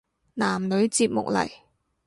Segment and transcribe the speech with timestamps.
[0.33, 1.47] 男女節目嚟